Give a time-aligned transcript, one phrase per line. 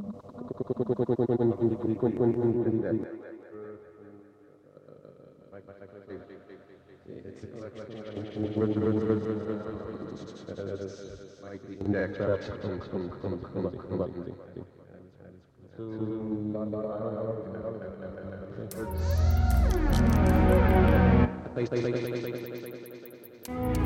[15.77, 15.93] Thank
[23.77, 23.85] you.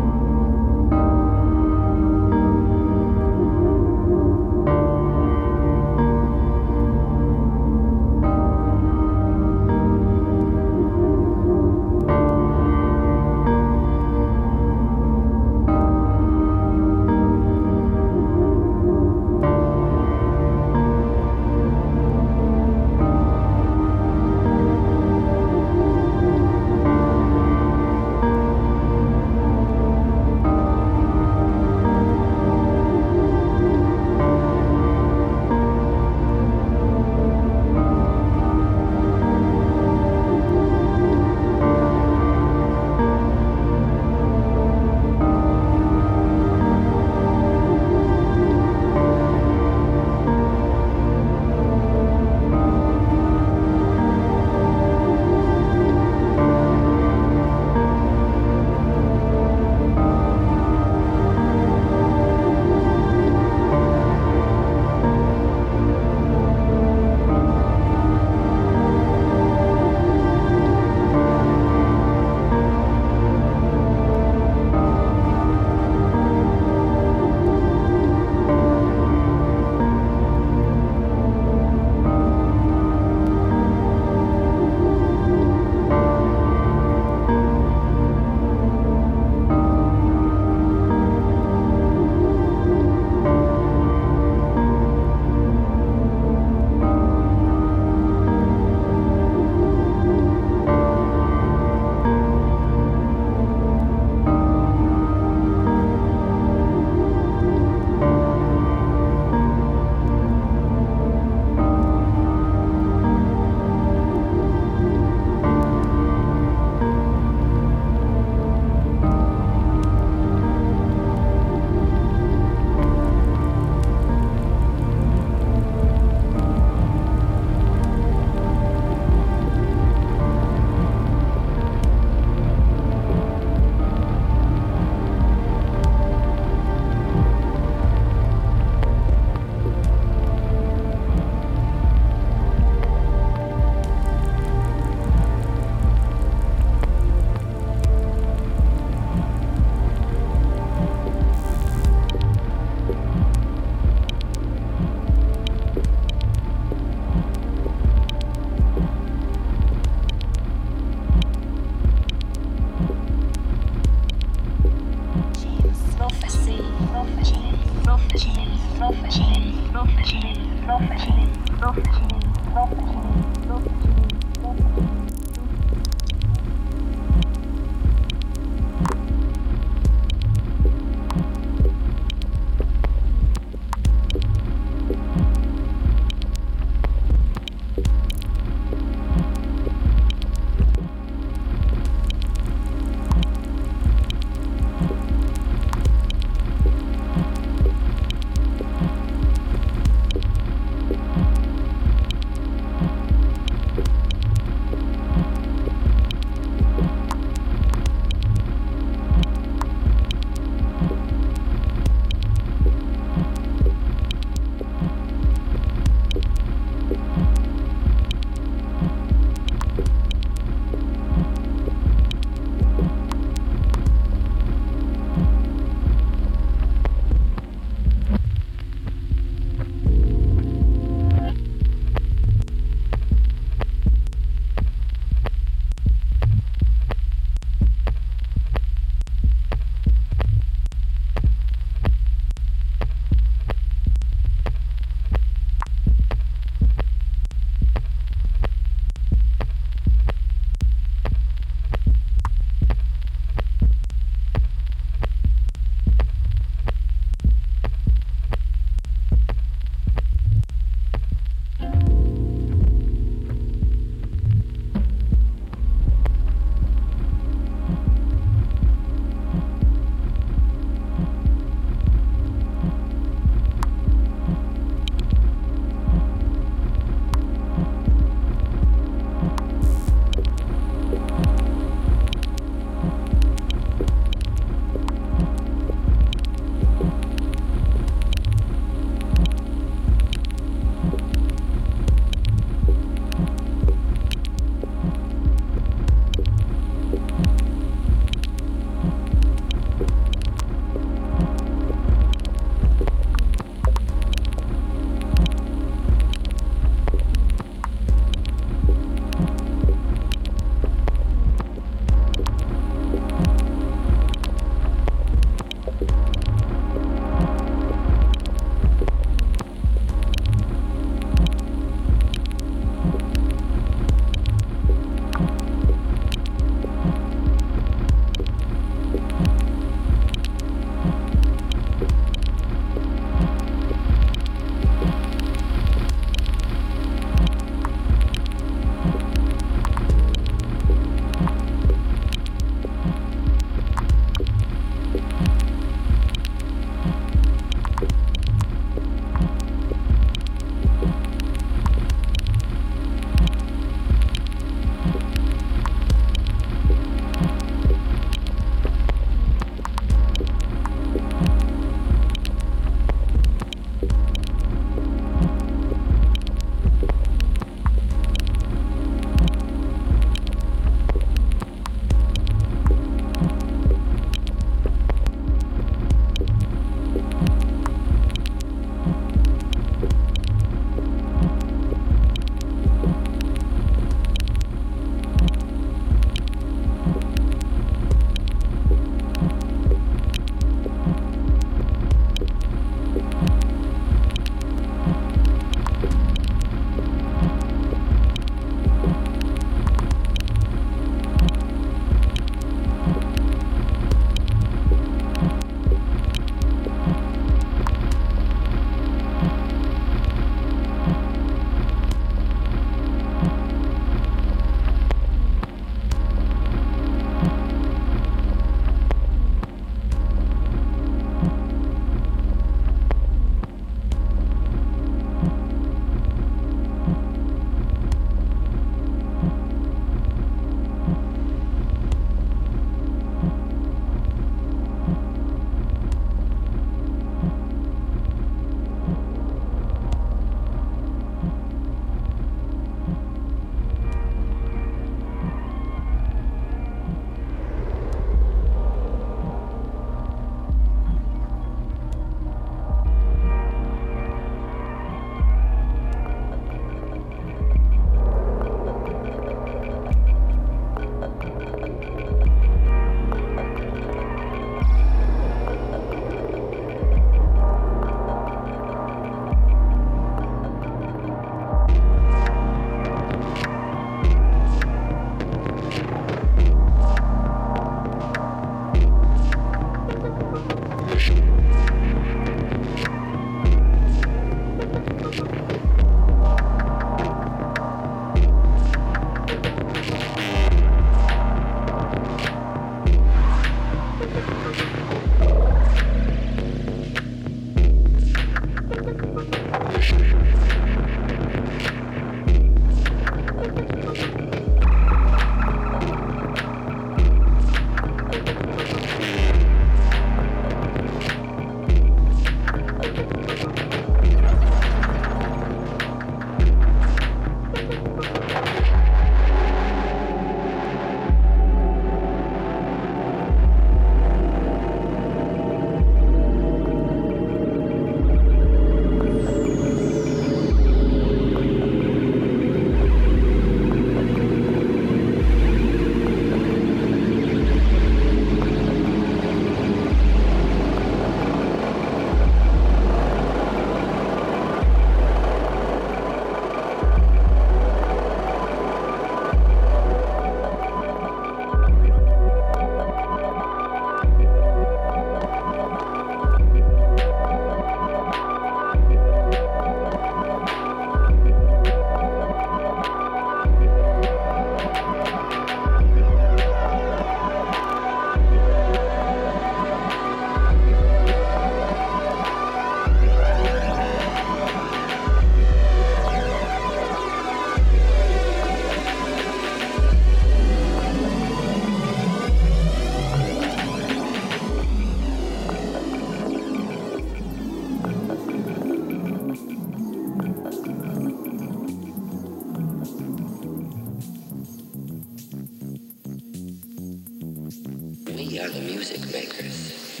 [598.50, 600.00] Are the music makers,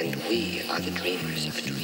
[0.00, 1.83] and we are the dreamers of dreams.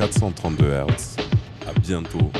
[0.00, 1.16] 432 Hz.
[1.68, 2.32] À bientôt